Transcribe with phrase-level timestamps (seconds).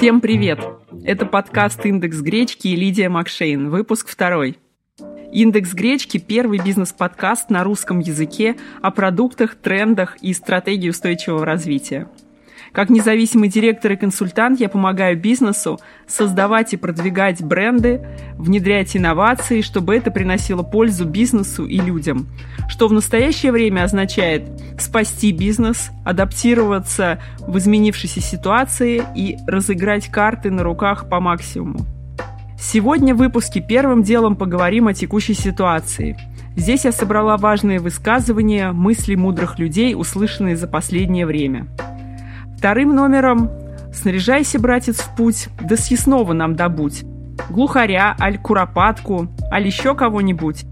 [0.00, 0.60] Всем привет!
[1.04, 4.56] Это подкаст «Индекс гречки» и Лидия Макшейн, выпуск второй.
[5.30, 12.08] «Индекс гречки»– первый бизнес-подкаст на русском языке о продуктах, трендах и стратегии устойчивого развития–
[12.72, 19.96] как независимый директор и консультант я помогаю бизнесу создавать и продвигать бренды, внедрять инновации, чтобы
[19.96, 22.28] это приносило пользу бизнесу и людям.
[22.68, 30.62] Что в настоящее время означает спасти бизнес, адаптироваться в изменившейся ситуации и разыграть карты на
[30.62, 31.86] руках по максимуму.
[32.58, 36.16] Сегодня в выпуске первым делом поговорим о текущей ситуации.
[36.56, 41.68] Здесь я собрала важные высказывания, мысли мудрых людей, услышанные за последнее время.
[42.60, 43.50] Вторым номером
[43.90, 47.04] «Снаряжайся, братец, в путь, да съестного нам добудь».
[47.48, 50.66] Глухаря, аль куропатку, аль еще кого-нибудь.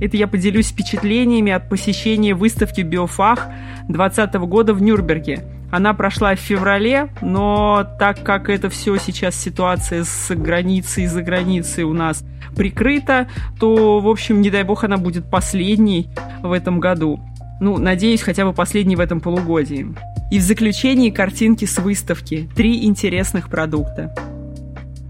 [0.00, 3.46] Это я поделюсь впечатлениями от посещения выставки «Биофах»
[3.86, 5.44] 2020 года в Нюрнберге.
[5.70, 11.22] Она прошла в феврале, но так как это все сейчас ситуация с границей и за
[11.22, 12.24] границей у нас
[12.56, 13.28] прикрыта,
[13.60, 16.10] то, в общем, не дай бог, она будет последней
[16.42, 17.20] в этом году.
[17.60, 19.88] Ну, надеюсь, хотя бы последней в этом полугодии.
[20.30, 24.14] И в заключении картинки с выставки «Три интересных продукта».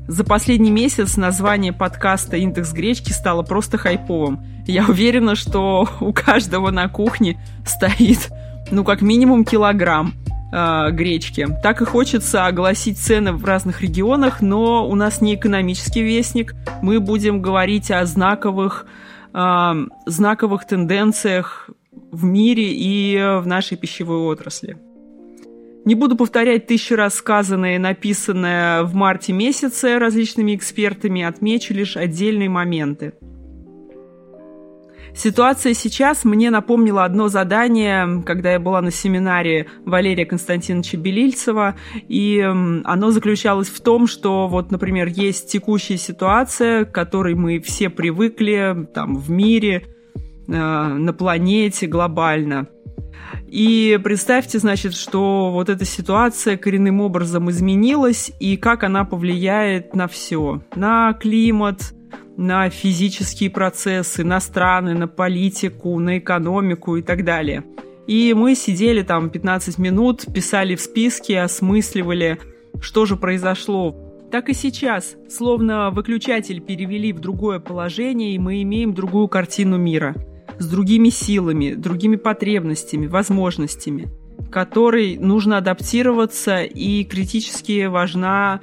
[0.06, 4.40] За последний месяц название подкаста «Индекс гречки» стало просто хайповым.
[4.66, 8.30] Я уверена, что у каждого на кухне стоит,
[8.70, 10.14] ну, как минимум килограмм
[10.50, 11.46] э, гречки.
[11.62, 16.54] Так и хочется огласить цены в разных регионах, но у нас не экономический вестник.
[16.80, 18.86] Мы будем говорить о знаковых,
[19.34, 19.72] э,
[20.06, 21.68] знаковых тенденциях
[22.10, 24.78] в мире и в нашей пищевой отрасли.
[25.84, 31.96] Не буду повторять тысячу раз сказанное и написанное в марте месяце различными экспертами, отмечу лишь
[31.96, 33.14] отдельные моменты.
[35.14, 41.74] Ситуация сейчас мне напомнила одно задание, когда я была на семинаре Валерия Константиновича Белильцева,
[42.06, 47.88] и оно заключалось в том, что вот, например, есть текущая ситуация, к которой мы все
[47.88, 49.86] привыкли там в мире,
[50.48, 52.66] на планете глобально–
[53.46, 60.06] и представьте, значит, что вот эта ситуация коренным образом изменилась, и как она повлияет на
[60.06, 60.60] все.
[60.74, 61.94] На климат,
[62.36, 67.64] на физические процессы, на страны, на политику, на экономику и так далее.
[68.06, 72.38] И мы сидели там 15 минут, писали в списке, осмысливали,
[72.80, 73.96] что же произошло.
[74.30, 80.14] Так и сейчас, словно выключатель перевели в другое положение, и мы имеем другую картину мира–
[80.58, 84.08] с другими силами, другими потребностями, возможностями,
[84.50, 88.60] которой нужно адаптироваться и критически важна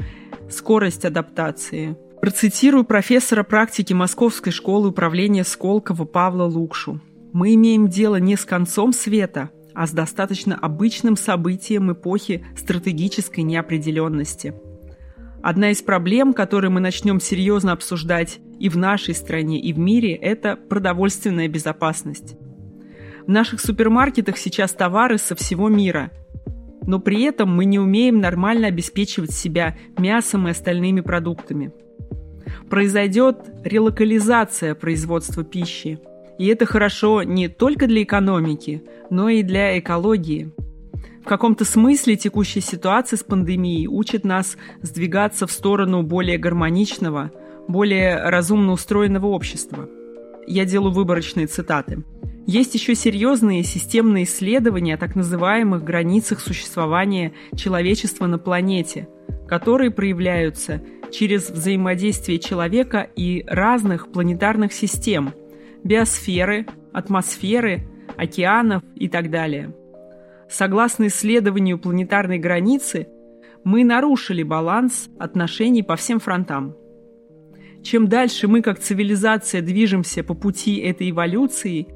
[0.50, 1.98] скорость адаптации.
[2.22, 7.02] Процитирую профессора практики Московской школы управления Сколково Павла Лукшу.
[7.34, 14.56] «Мы имеем дело не с концом света, а с достаточно обычным событием эпохи стратегической неопределенности.
[15.44, 20.14] Одна из проблем, которые мы начнем серьезно обсуждать и в нашей стране, и в мире,
[20.14, 22.36] это продовольственная безопасность.
[23.26, 26.12] В наших супермаркетах сейчас товары со всего мира,
[26.86, 31.72] но при этом мы не умеем нормально обеспечивать себя мясом и остальными продуктами.
[32.70, 36.00] Произойдет релокализация производства пищи.
[36.38, 40.52] И это хорошо не только для экономики, но и для экологии.
[41.24, 47.32] В каком-то смысле текущая ситуация с пандемией учит нас сдвигаться в сторону более гармоничного–
[47.68, 49.90] более разумно устроенного общества.
[50.48, 52.04] Я делаю выборочные цитаты.
[52.46, 59.08] Есть еще серьезные системные исследования о так называемых границах существования человечества на планете,
[59.48, 60.82] которые проявляются
[61.12, 65.34] через взаимодействие человека и разных планетарных систем–
[65.84, 69.74] биосферы, атмосферы, океанов и так далее.
[70.48, 73.08] Согласно исследованию планетарной границы,
[73.64, 76.76] мы нарушили баланс отношений по всем фронтам–
[77.86, 81.88] чем дальше мы как цивилизация движемся по пути этой эволюции,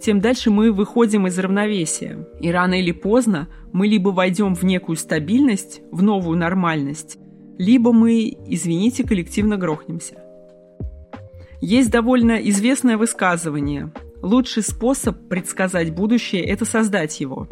[0.00, 2.28] тем дальше мы выходим из равновесия.
[2.38, 7.16] И рано или поздно мы либо войдем в некую стабильность, в новую нормальность,
[7.56, 10.22] либо мы, извините, коллективно грохнемся.
[11.62, 13.90] Есть довольно известное высказывание.
[14.22, 17.48] Лучший способ предсказать будущее– это создать его.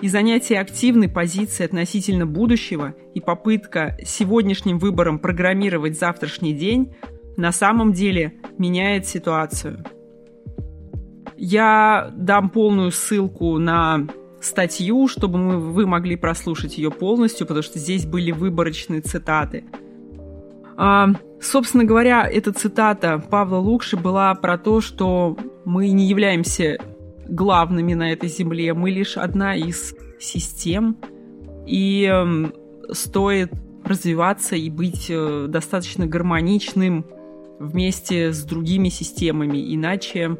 [0.00, 6.94] И занятие активной позиции относительно будущего и попытка сегодняшним выбором программировать завтрашний день
[7.36, 9.84] на самом деле меняет ситуацию.
[11.36, 14.06] Я дам полную ссылку на
[14.40, 19.64] статью, чтобы мы, вы могли прослушать ее полностью, потому что здесь были выборочные цитаты.
[20.76, 21.08] А,
[21.40, 26.78] собственно говоря, эта цитата Павла Лукши была про то, что мы не являемся
[27.28, 30.96] главными на этой земле, мы лишь одна из систем,
[31.66, 33.52] и э, стоит
[33.84, 37.04] развиваться и быть э, достаточно гармоничным
[37.58, 39.74] вместе с другими системами.
[39.74, 40.36] Иначе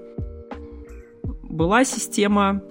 [1.43, 2.63] была система,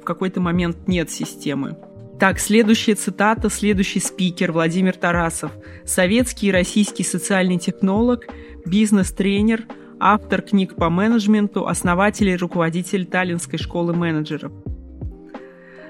[0.00, 1.76] в какой-то момент нет системы.
[2.18, 5.50] Так, следующая цитата, следующий спикер Владимир Тарасов.
[5.84, 8.26] Советский и российский социальный технолог,
[8.64, 9.66] бизнес-тренер,
[9.98, 14.52] автор книг по менеджменту, основатель и руководитель Таллинской школы менеджеров.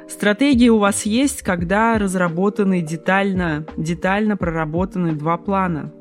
[0.09, 5.93] Стратегии у вас есть, когда разработаны детально, детально проработаны два плана.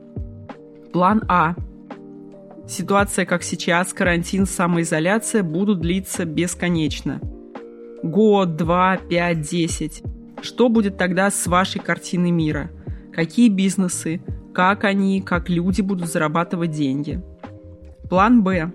[0.93, 1.55] План А.
[2.67, 7.19] Ситуация, как сейчас, карантин, самоизоляция будут длиться бесконечно.
[8.03, 10.03] Год, два, пять, десять.
[10.43, 12.69] Что будет тогда с вашей картиной мира?
[13.11, 14.21] Какие бизнесы?
[14.53, 17.23] Как они, как люди будут зарабатывать деньги?
[18.07, 18.71] План Б.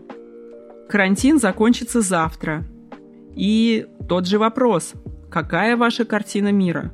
[0.89, 2.65] Карантин закончится завтра.
[3.37, 4.93] И тот же вопрос.
[5.31, 6.93] Какая ваша картина мира?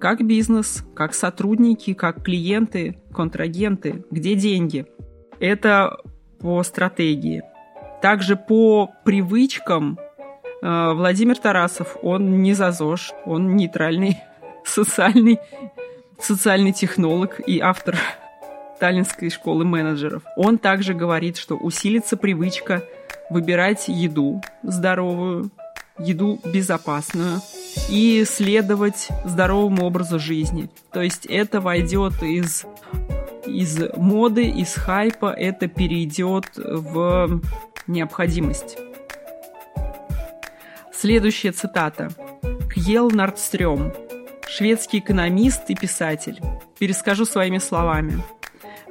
[0.00, 4.86] Как бизнес, как сотрудники, как клиенты, контрагенты, где деньги?
[5.40, 5.98] Это
[6.38, 7.42] по стратегии.
[8.00, 9.98] Также по привычкам
[10.62, 14.16] э, Владимир Тарасов, он не за ЗОЖ, он нейтральный
[14.64, 15.38] социальный,
[16.18, 17.98] социальный технолог и автор
[18.80, 20.22] Таллинской школы менеджеров.
[20.34, 22.82] Он также говорит, что усилится привычка
[23.28, 25.50] выбирать еду здоровую,
[25.98, 27.42] еду безопасную
[27.88, 30.70] и следовать здоровому образу жизни.
[30.92, 32.64] То есть это войдет из,
[33.46, 37.40] из моды, из хайпа, это перейдет в
[37.86, 38.78] необходимость.
[40.92, 42.10] Следующая цитата.
[42.74, 43.92] Кьел Нордстрём,
[44.46, 46.38] шведский экономист и писатель.
[46.78, 48.22] Перескажу своими словами.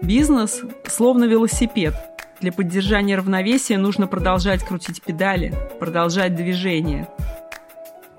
[0.01, 1.93] Бизнес словно велосипед.
[2.41, 7.07] Для поддержания равновесия нужно продолжать крутить педали, продолжать движение.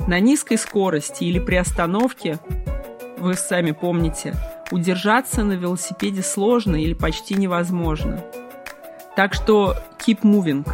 [0.06, 2.38] На низкой скорости или при остановке,
[3.18, 4.34] вы сами помните,
[4.70, 8.24] удержаться на велосипеде сложно или почти невозможно.
[9.16, 10.66] Так что keep moving.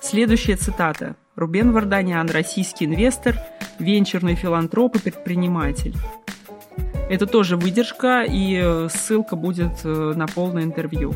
[0.00, 1.16] Следующая цитата.
[1.36, 3.36] Рубен Варданян, российский инвестор,
[3.78, 5.94] венчурный филантроп и предприниматель.
[7.08, 11.14] Это тоже выдержка, и э, ссылка будет э, на полное интервью.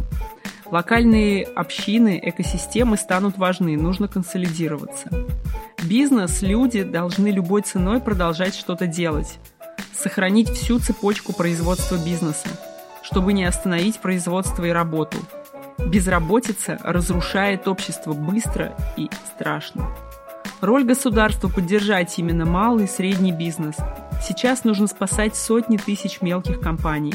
[0.72, 5.10] Локальные общины, экосистемы станут важны, нужно консолидироваться.
[5.82, 9.38] Бизнес, люди должны любой ценой продолжать что-то делать,
[9.92, 12.48] сохранить всю цепочку производства бизнеса,
[13.02, 15.18] чтобы не остановить производство и работу.
[15.76, 19.94] Безработица разрушает общество быстро и страшно.
[20.62, 23.76] Роль государства– поддержать именно малый и средний бизнес.
[24.26, 27.12] Сейчас нужно спасать сотни тысяч мелких компаний.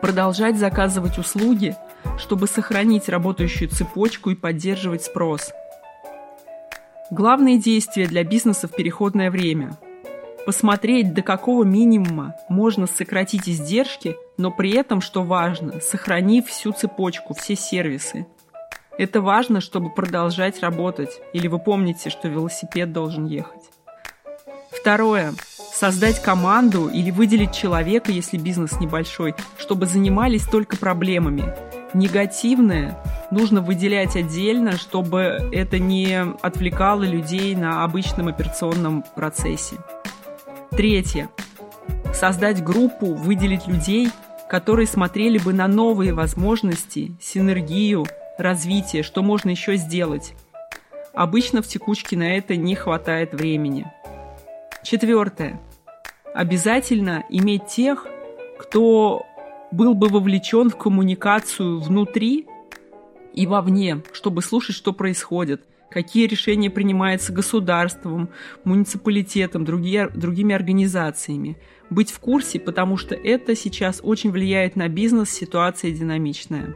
[0.00, 1.76] Продолжать заказывать услуги,
[2.18, 5.52] чтобы сохранить работающую цепочку и поддерживать спрос.
[7.10, 9.76] Главные действия для бизнеса в переходное время–
[10.46, 17.34] посмотреть, до какого минимума можно сократить издержки, но при этом, что важно, сохранив всю цепочку,
[17.34, 18.26] все сервисы–
[18.98, 21.20] это важно, чтобы продолжать работать.
[21.32, 23.62] Или вы помните, что велосипед должен ехать.
[24.70, 25.32] Второе.
[25.72, 31.54] Создать команду или выделить человека, если бизнес небольшой, чтобы занимались только проблемами.
[31.94, 32.98] Негативное
[33.30, 39.76] нужно выделять отдельно, чтобы это не отвлекало людей на обычном операционном процессе.
[40.70, 41.28] Третье.
[42.14, 44.08] Создать группу, выделить людей,
[44.48, 48.06] которые смотрели бы на новые возможности, синергию,
[48.38, 50.34] развитие, что можно еще сделать.
[51.12, 53.86] Обычно в текучке на это не хватает времени.
[54.82, 55.60] Четвертое.
[56.34, 58.06] Обязательно иметь тех,
[58.58, 59.26] кто
[59.72, 62.46] был бы вовлечен в коммуникацию внутри
[63.34, 68.28] и вовне, чтобы слушать, что происходит, какие решения принимаются государством,
[68.64, 71.56] муниципалитетом, другие, другими организациями.
[71.90, 76.74] Быть в курсе, потому что это сейчас очень влияет на бизнес, ситуация динамичная.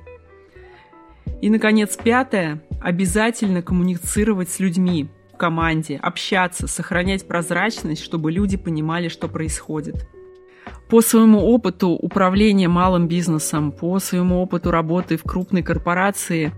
[1.41, 2.63] И, наконец, пятое.
[2.81, 10.07] Обязательно коммуницировать с людьми в команде, общаться, сохранять прозрачность, чтобы люди понимали, что происходит.
[10.89, 16.53] По своему опыту управления малым бизнесом, по своему опыту работы в крупной корпорации,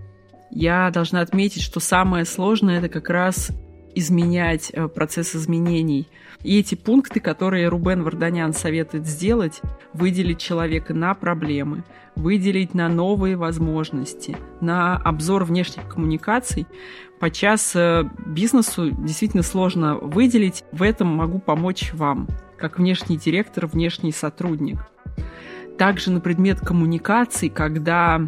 [0.51, 3.51] я должна отметить, что самое сложное это как раз
[3.99, 6.07] изменять э, процесс изменений.
[6.43, 9.61] И эти пункты, которые Рубен Варданян советует сделать,
[9.93, 11.83] выделить человека на проблемы,
[12.15, 16.65] выделить на новые возможности, на обзор внешних коммуникаций,
[17.19, 20.63] подчас э, бизнесу действительно сложно выделить.
[20.71, 22.27] В этом могу помочь вам,
[22.57, 24.79] как внешний директор, внешний сотрудник.
[25.77, 28.21] Также на предмет коммуникаций, когда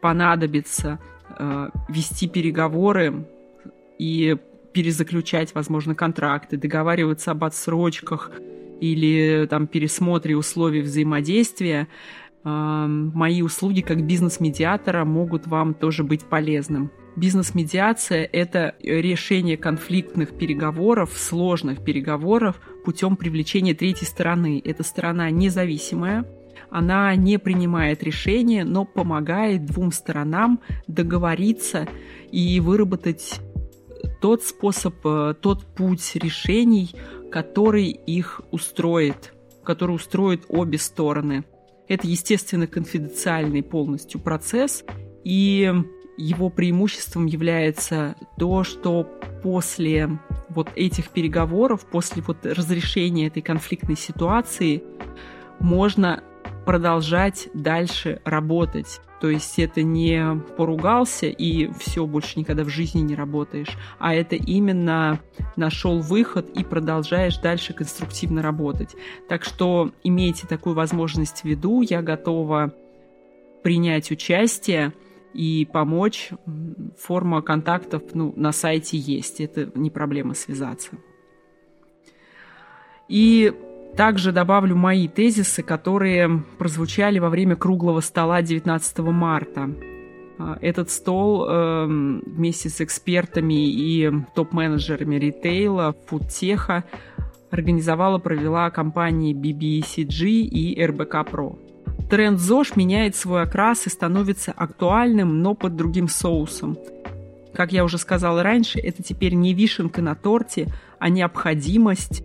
[0.00, 0.98] понадобится
[1.38, 3.26] э, вести переговоры
[3.98, 4.36] и
[4.76, 8.30] перезаключать, возможно, контракты, договариваться об отсрочках
[8.78, 11.88] или там пересмотре условий взаимодействия,
[12.44, 16.90] мои услуги как бизнес-медиатора могут вам тоже быть полезным.
[17.16, 24.60] Бизнес-медиация– это решение конфликтных переговоров, сложных переговоров путем привлечения третьей стороны.
[24.62, 26.26] Эта сторона независимая,
[26.68, 31.88] она не принимает решения, но помогает двум сторонам договориться
[32.30, 33.40] и выработать
[34.20, 36.94] тот способ, э, тот путь решений,
[37.30, 39.34] который их устроит,
[39.64, 41.44] который устроит обе стороны.
[41.88, 44.84] Это, естественно, конфиденциальный полностью процесс,
[45.24, 45.72] и
[46.16, 49.04] его преимуществом является то, что
[49.42, 54.82] после вот этих переговоров, после вот разрешения этой конфликтной ситуации,
[55.60, 56.22] можно
[56.66, 59.00] продолжать дальше работать.
[59.20, 64.36] То есть это не поругался и все, больше никогда в жизни не работаешь, а это
[64.36, 65.20] именно
[65.56, 68.94] нашел выход и продолжаешь дальше конструктивно работать.
[69.28, 72.74] Так что имейте такую возможность в виду, я готова
[73.62, 74.92] принять участие
[75.32, 76.30] и помочь.
[76.98, 80.90] Форма контактов ну, на сайте есть, это не проблема связаться.
[83.08, 83.54] И
[83.96, 89.70] также добавлю мои тезисы, которые прозвучали во время круглого стола 19 марта.
[90.38, 96.84] А, этот стол э, вместе с экспертами и топ-менеджерами ритейла, фудтеха
[97.50, 101.58] организовала, провела компании BBCG и RBK Pro.
[102.10, 106.76] Тренд ЗОЖ меняет свой окрас и становится актуальным, но под другим соусом.
[107.54, 112.22] Как я уже сказала раньше, это теперь не вишенка на торте, а необходимость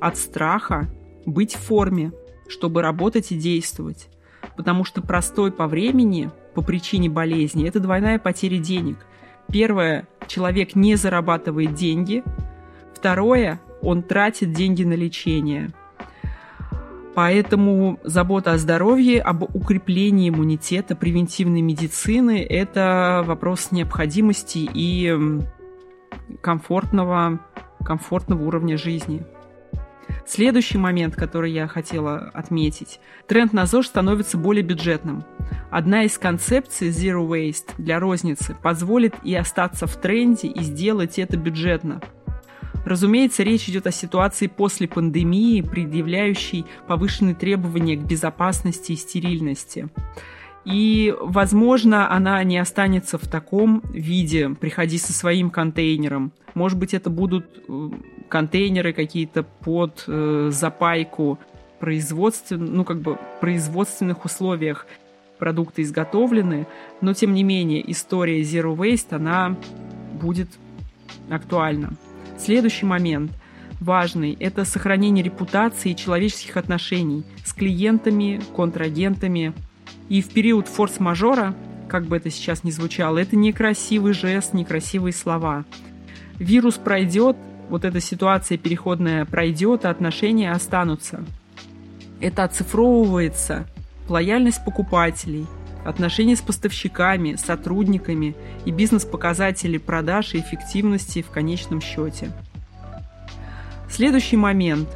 [0.00, 0.88] от страха
[1.26, 2.12] быть в форме,
[2.48, 4.08] чтобы работать и действовать.
[4.56, 8.98] Потому что простой по времени, по причине болезни, это двойная потеря денег.
[9.50, 12.22] Первое, человек не зарабатывает деньги.
[12.94, 15.72] Второе, он тратит деньги на лечение.
[17.14, 25.14] Поэтому забота о здоровье, об укреплении иммунитета, превентивной медицины– это вопрос необходимости и
[26.40, 27.40] комфортного,
[27.84, 29.26] комфортного уровня жизни.
[30.26, 33.00] Следующий момент, который я хотела отметить.
[33.26, 35.24] Тренд на ЗОЖ становится более бюджетным.
[35.70, 41.36] Одна из концепций Zero Waste для розницы позволит и остаться в тренде и сделать это
[41.36, 42.00] бюджетно.
[42.84, 49.88] Разумеется, речь идет о ситуации после пандемии, предъявляющей повышенные требования к безопасности и стерильности.
[50.64, 54.50] И, возможно, она не останется в таком виде.
[54.50, 56.32] Приходи со своим контейнером.
[56.54, 57.90] Может быть, это будут э,
[58.32, 61.38] контейнеры какие-то под э, запайку
[61.80, 64.86] производствен, ну, как бы производственных условиях
[65.38, 66.66] продукты изготовлены,
[67.02, 69.54] но тем не менее история Zero Waste, она
[70.18, 70.48] будет
[71.28, 71.90] актуальна.
[72.38, 73.32] Следующий момент
[73.80, 79.52] важный– это сохранение репутации и человеческих отношений с клиентами, контрагентами.
[80.08, 81.54] И в период форс-мажора,
[81.86, 85.66] как бы это сейчас ни звучало, это некрасивый жест, некрасивые слова.
[86.38, 87.36] Вирус пройдет,
[87.72, 91.24] вот эта ситуация переходная пройдет, а отношения останутся.
[92.20, 93.66] Это оцифровывается.
[94.10, 95.46] Лояльность покупателей,
[95.82, 98.36] отношения с поставщиками, сотрудниками
[98.66, 102.30] и бизнес-показатели продаж и эффективности в конечном счете.
[103.88, 104.90] Следующий момент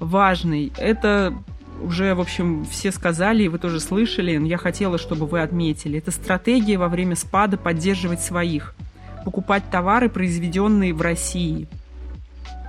[0.00, 1.32] важный– это
[1.80, 5.98] уже, в общем, все сказали, и вы тоже слышали, но я хотела, чтобы вы отметили.
[5.98, 8.74] Это стратегия во время спада поддерживать своих,
[9.24, 11.68] покупать товары, произведенные в России–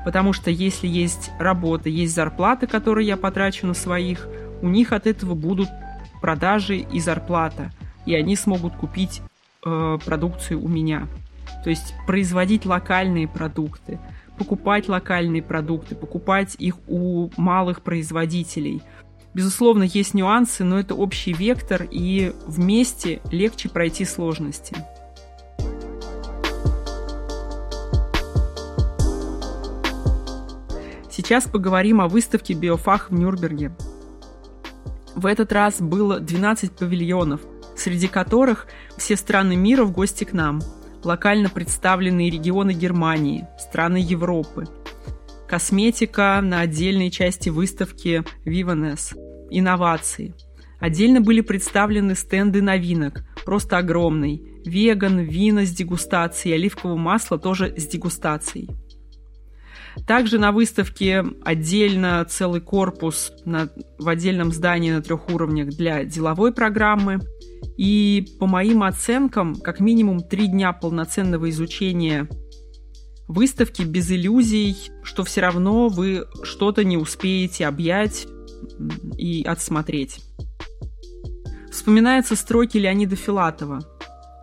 [0.07, 4.29] Потому что если есть работа, есть зарплата, которые я потрачу на своих,
[4.61, 5.67] у них от этого будут
[6.21, 7.73] продажи и зарплата.
[8.05, 9.21] И они смогут купить
[9.65, 11.09] э, продукцию у меня.
[11.65, 13.99] То есть производить локальные продукты,
[14.37, 18.81] покупать локальные продукты, покупать их у малых производителей.
[19.33, 24.77] Безусловно, есть нюансы, но это общий вектор, и вместе легче пройти сложности.
[31.27, 33.75] Сейчас поговорим о выставке «Биофах» в Нюрнберге.
[35.13, 37.41] В этот раз было 12 павильонов,
[37.75, 38.65] среди которых
[38.97, 40.61] все страны мира в гости к нам,
[41.03, 44.67] локально представленные регионы Германии, страны Европы,
[45.49, 49.13] косметика на отдельной части выставки Vivanes,
[49.49, 50.33] инновации.
[50.79, 57.85] Отдельно были представлены стенды новинок, просто огромный, веган, вина с дегустацией, оливкового масла тоже с
[57.85, 58.69] дегустацией–
[60.05, 66.53] также на выставке отдельно целый корпус на, в отдельном здании на трех уровнях для деловой
[66.53, 67.19] программы.
[67.77, 72.27] И по моим оценкам, как минимум три дня полноценного изучения
[73.27, 78.25] Выставки без иллюзий, что все равно вы что-то не успеете объять
[79.17, 80.21] и отсмотреть.
[81.69, 83.81] Вспоминаются строки Леонида Филатова.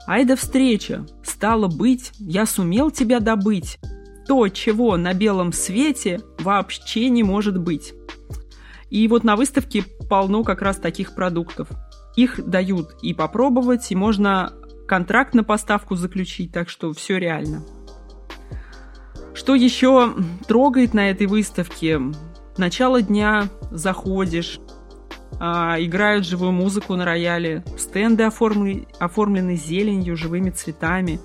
[0.06, 1.06] «Ай да встреча!
[1.25, 3.78] Стало быть, я сумел тебя добыть.
[4.26, 7.95] То, чего на белом свете вообще не может быть».
[8.90, 11.69] И вот на выставке полно как раз таких продуктов.
[12.16, 14.52] Их дают и попробовать, и можно
[14.87, 17.64] контракт на поставку заключить, так что все реально.
[19.35, 20.14] Что еще
[20.47, 22.00] трогает на этой выставке?
[22.57, 24.61] Начало дня заходишь,
[25.40, 31.19] а, играют живую музыку на рояле, стенды оформлены, оформлены зеленью, живыми цветами,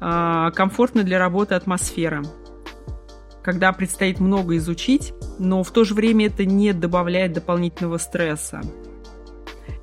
[0.00, 2.22] а, комфортно для работы атмосфера.
[3.42, 8.60] Когда предстоит много изучить, но в то же время это не добавляет дополнительного стресса.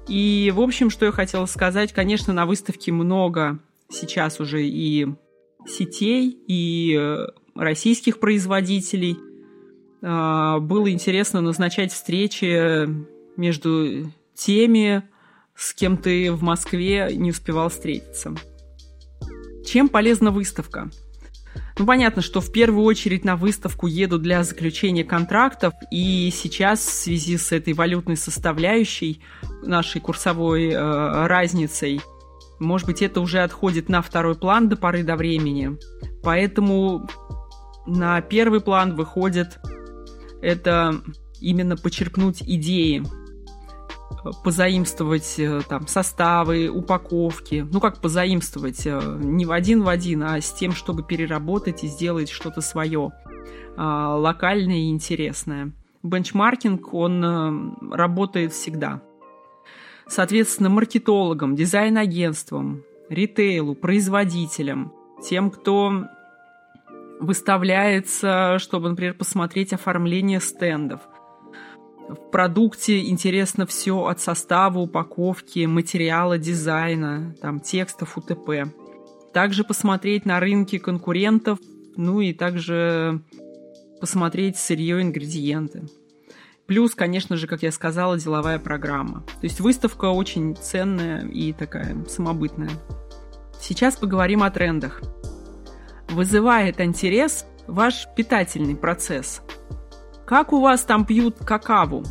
[0.08, 5.08] И, в общем, что я хотела сказать, конечно, на выставке много сейчас уже и
[5.68, 9.18] сетей и э, российских производителей.
[10.02, 12.88] А, было интересно назначать встречи
[13.36, 15.04] между теми,
[15.56, 18.36] с кем ты в Москве не успевал встретиться.
[19.66, 20.90] Чем полезна выставка?
[21.78, 26.92] Ну, понятно, что в первую очередь на выставку еду для заключения контрактов, и сейчас в
[26.92, 29.22] связи с этой валютной составляющей,
[29.62, 32.02] нашей курсовой э, разницей,
[32.60, 35.78] может быть, это уже отходит на второй план до поры до времени.
[36.24, 37.08] Поэтому
[37.86, 39.60] на первый план выходит
[40.42, 41.02] это
[41.42, 43.04] именно почерпнуть идеи,
[44.44, 47.66] позаимствовать э, там составы, упаковки.
[47.72, 48.86] Ну как позаимствовать?
[48.86, 53.12] Э, не в один в один, а с тем, чтобы переработать и сделать что-то свое,
[53.78, 55.72] а, локальное и интересное.
[56.04, 59.02] Бенчмаркинг, он э, работает всегда–
[60.08, 64.94] соответственно, маркетологам, дизайн-агентствам, ритейлу, производителям,
[65.24, 66.06] тем, кто
[67.20, 71.02] выставляется, чтобы, например, посмотреть оформление стендов.
[72.08, 78.72] В продукте интересно все от состава, упаковки, материала, дизайна, там, текстов, УТП.
[79.34, 81.60] Также посмотреть на рынки конкурентов,
[81.98, 83.22] ну и также
[84.00, 85.84] посмотреть сырье, ингредиенты.
[86.68, 89.22] Плюс, конечно же, как я сказала, деловая программа.
[89.42, 92.72] То есть выставка очень ценная и такая самобытная.
[93.60, 95.02] Сейчас поговорим о трендах.
[96.10, 99.42] Вызывает интерес ваш питательный процесс.
[100.26, 102.04] Как у вас там пьют какаву?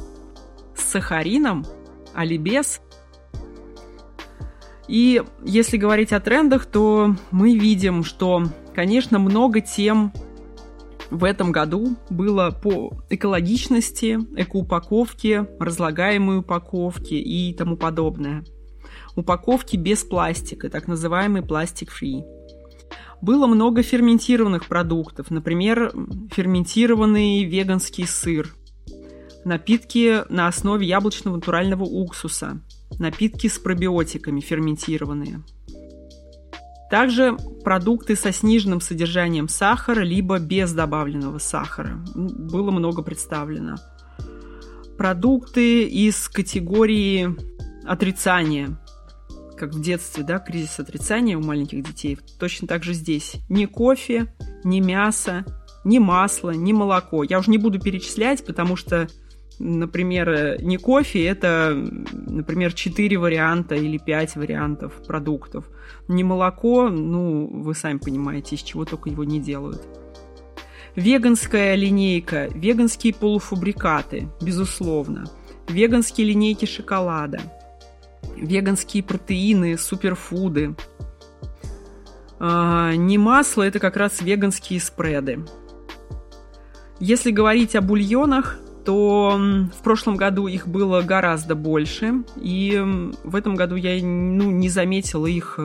[0.76, 1.64] С сахарином?
[2.14, 2.80] Али без?
[4.86, 10.12] И если говорить о трендах, то мы видим, что, конечно, много тем
[11.10, 18.44] в этом году было по экологичности, экоупаковке, разлагаемой упаковке и тому подобное.
[19.16, 22.24] Упаковки без пластика, так называемый пластик-фри.
[23.24, 25.92] Было много ферментированных продуктов, например,
[26.30, 28.54] ферментированный веганский сыр,
[29.46, 32.60] напитки на основе яблочного натурального уксуса,
[32.98, 35.42] напитки с пробиотиками ферментированные–
[36.90, 41.98] также продукты со сниженным содержанием сахара, либо без добавленного сахара.
[42.14, 43.76] Было много представлено.
[44.96, 47.34] Продукты из категории
[47.84, 48.78] отрицания,
[49.56, 52.18] как в детстве, да, кризис отрицания у маленьких детей.
[52.38, 53.36] Точно так же здесь.
[53.48, 54.32] Ни кофе,
[54.64, 55.44] ни мясо,
[55.84, 57.22] ни масло, ни молоко.
[57.22, 59.08] Я уже не буду перечислять, потому что
[59.58, 61.74] например, не кофе, это,
[62.26, 65.68] например, 4 варианта или 5 вариантов продуктов.
[66.08, 69.86] Не молоко, ну, вы сами понимаете, из чего только его не делают.
[70.96, 75.24] Веганская линейка, веганские полуфабрикаты, безусловно.
[75.68, 77.40] Веганские линейки шоколада.
[78.36, 80.74] Веганские протеины, суперфуды.
[82.38, 85.44] А, не масло, это как раз веганские спреды.
[87.00, 89.38] Если говорить о бульонах, то
[89.74, 92.80] в прошлом году их было гораздо больше, и
[93.24, 95.58] в этом году я ну, не заметила их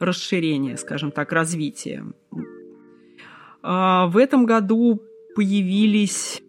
[0.00, 2.04] расширения, скажем так, развития.
[3.62, 5.02] А, в этом году
[5.34, 6.42] появились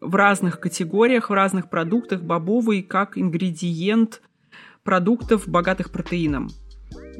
[0.00, 4.22] в разных категориях, в разных продуктах бобовый как ингредиент
[4.88, 6.48] продуктов, богатых протеином.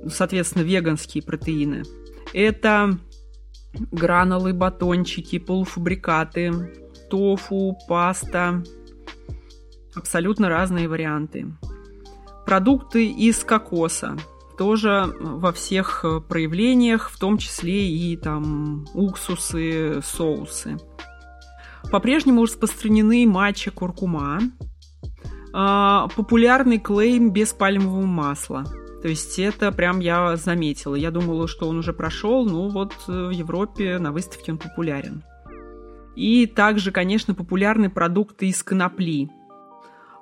[0.06, 1.82] Соответственно, веганские протеины.
[2.32, 2.98] Это
[3.92, 6.50] гранулы, батончики, полуфабрикаты,
[7.10, 8.64] тофу, паста.
[9.94, 11.52] Абсолютно разные варианты.
[12.46, 14.16] Продукты из кокоса.
[14.56, 20.78] Тоже во всех проявлениях, в том числе и там уксусы, соусы.
[21.92, 24.40] По-прежнему распространены матча куркума.
[25.52, 28.64] А, популярный клейм без пальмового масла.
[29.02, 30.94] То есть это прям я заметила.
[30.94, 35.22] Я думала, что он уже прошел, но вот в Европе на выставке он популярен.
[36.16, 39.30] И также, конечно, популярны продукты из конопли.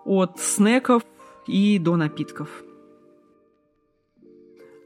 [0.05, 1.03] От снеков
[1.47, 2.49] и до напитков.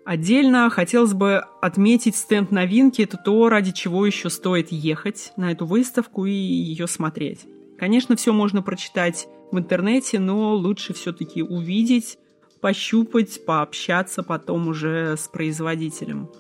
[0.05, 3.03] Отдельно хотелось бы отметить стенд новинки.
[3.03, 7.47] Это то, ради чего еще стоит ехать на эту выставку и ее смотреть.
[7.79, 12.19] Конечно, все можно прочитать в интернете, но лучше все-таки увидеть,
[12.61, 16.31] пощупать, пообщаться потом уже с производителем.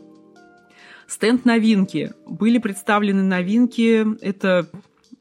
[1.06, 2.12] Стенд новинки.
[2.26, 4.06] Были представлены новинки.
[4.24, 4.68] Это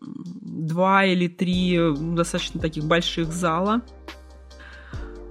[0.01, 3.81] два или три достаточно таких больших зала.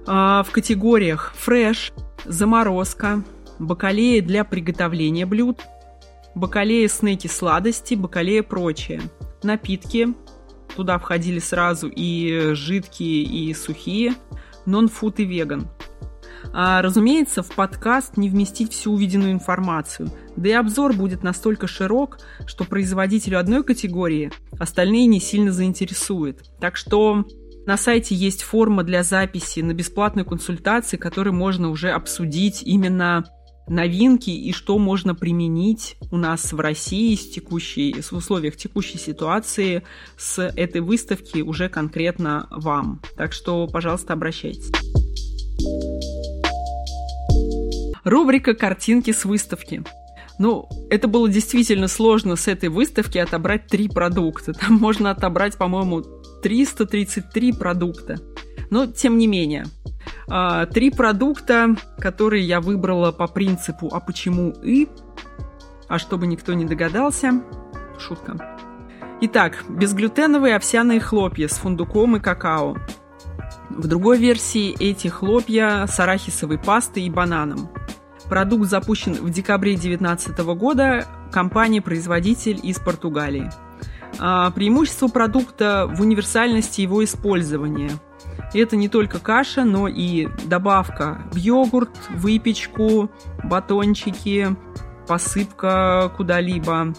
[0.05, 1.93] А, в категориях фреш,
[2.25, 3.23] заморозка,
[3.57, 5.59] бакалея для приготовления блюд,
[6.35, 9.01] бакалея снеки сладости, бакалея прочее.
[9.43, 10.13] Напитки.
[10.75, 14.13] Туда входили сразу и жидкие, и сухие.
[14.65, 15.67] Нон-фуд и веган.
[16.53, 22.19] А, разумеется, в подкаст не вместить всю увиденную информацию, да и обзор будет настолько широк,
[22.45, 26.43] что производителю одной категории остальные не сильно заинтересует.
[26.59, 27.25] Так что
[27.65, 33.25] на сайте есть форма для записи на бесплатную консультацию, которой можно уже обсудить именно
[33.69, 39.83] новинки и что можно применить у нас в России с текущей, в условиях текущей ситуации
[40.17, 43.01] с этой выставки уже конкретно вам.
[43.15, 44.71] Так что, пожалуйста, обращайтесь.
[48.03, 49.83] Рубрика «Картинки с выставки».
[50.39, 54.53] Ну, это было действительно сложно с этой выставки отобрать три продукта.
[54.53, 56.01] Там можно отобрать, по-моему,
[56.41, 58.17] 333 продукта.
[58.69, 59.65] Но, тем не менее,
[60.29, 64.87] а, три продукта, которые я выбрала по принципу «а почему и?»,
[65.87, 67.41] а чтобы никто не догадался,
[67.97, 68.57] шутка.
[69.21, 72.77] Итак, безглютеновые овсяные хлопья с фундуком и какао.
[73.69, 77.69] В другой версии эти хлопья с арахисовой пастой и бананом.
[78.29, 83.49] Продукт запущен в декабре 2019 года компания-производитель из Португалии.
[84.19, 87.91] А, преимущество продукта в универсальности его использования.
[88.53, 93.11] Это не только каша, но и добавка в йогурт, выпечку,
[93.43, 94.55] батончики,
[95.07, 96.93] посыпка куда-либо.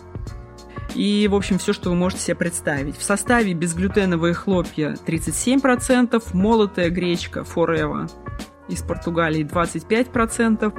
[0.94, 2.96] И, в общем, все, что вы можете себе представить.
[2.96, 8.10] В составе безглютеновые хлопья 37%, молотая гречка Forever
[8.68, 10.76] из Португалии 25%,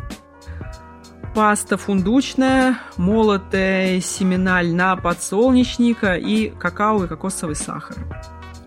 [1.34, 7.96] паста фундучная, молотая семена льна подсолнечника и какао и кокосовый сахар.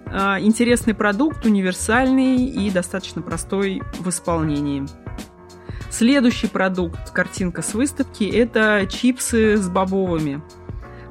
[0.07, 4.87] А, интересный продукт, универсальный и достаточно простой в исполнении.
[5.91, 10.43] Следующий продукт, картинка с выставки, это чипсы с бобовыми.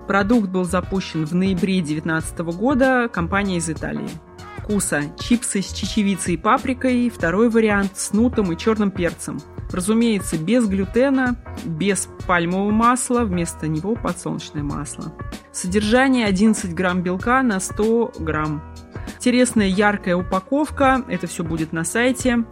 [0.08, 4.10] Продукт был запущен в ноябре 2019 года компания из Италии.
[4.58, 9.40] Вкуса чипсы с чечевицей и паприкой, второй вариант с нутом и черным перцем–
[9.74, 15.12] Разумеется, без глютена, без пальмового масла, вместо него подсолнечное масло.
[15.52, 18.62] Содержание 11 грамм белка на 100 грамм.
[19.16, 22.46] Интересная яркая упаковка, это все будет на сайте.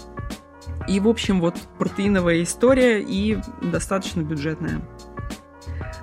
[0.88, 4.82] И, в общем, вот протеиновая история и достаточно бюджетная.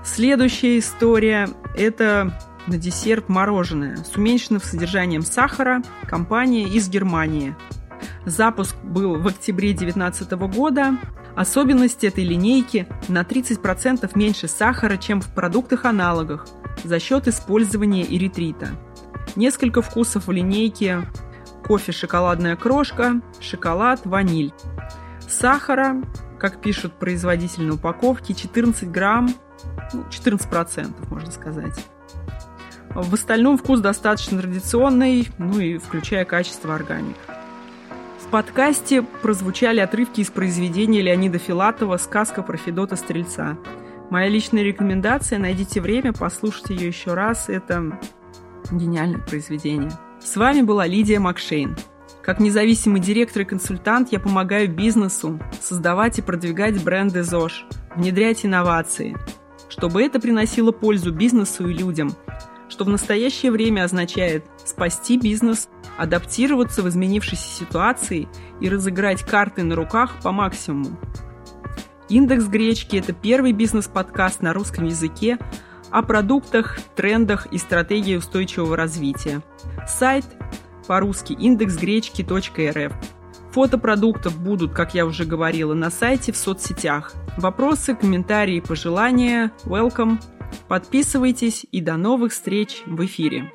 [0.04, 2.32] Следующая история– это
[2.68, 7.56] на десерт мороженое с уменьшенным содержанием сахара, компания из Германии–
[8.24, 10.96] Запуск был в октябре 2019 года.
[11.36, 16.46] Особенность этой линейки– на 30% меньше сахара, чем в продуктах-аналогах
[16.82, 18.70] за счет использования эритрита.
[19.36, 21.06] Несколько вкусов в линейке–
[21.64, 24.52] кофе шоколадная крошка, шоколад, ваниль.
[25.28, 26.02] Сахара,
[26.38, 29.28] как пишут производитель на упаковке, 14 грамм,
[29.92, 31.84] ну, 14% можно сказать.
[32.90, 37.16] В остальном вкус достаточно традиционный, ну и включая качество органик.
[38.28, 43.56] В подкасте прозвучали отрывки из произведения Леонида Филатова «Сказка про Федота Стрельца».
[44.10, 47.48] Моя личная рекомендация– найдите время, послушайте ее еще раз.
[47.48, 47.98] Это
[48.70, 49.90] гениальное произведение.
[50.20, 51.74] С вами была Лидия Макшейн.
[52.22, 57.64] Как независимый директор и консультант я помогаю бизнесу создавать и продвигать бренды ЗОЖ,
[57.96, 59.16] внедрять инновации,
[59.70, 62.12] чтобы это приносило пользу бизнесу и людям,
[62.68, 68.28] что в настоящее время означает спасти бизнес– адаптироваться в изменившейся ситуации
[68.60, 70.98] и разыграть карты на руках по максимуму.
[72.08, 75.38] Индекс гречки– это первый бизнес-подкаст на русском языке
[75.90, 79.42] о продуктах, трендах и стратегии устойчивого развития.
[79.86, 80.24] Сайт
[80.86, 82.92] по-русски индексгречки.рф.
[83.52, 87.14] Фото продуктов будут, как я уже говорила, на сайте в соцсетях.
[87.36, 90.18] Вопросы, комментарии, пожелания– welcome.
[90.68, 93.50] Подписывайтесь и до новых встреч в эфире.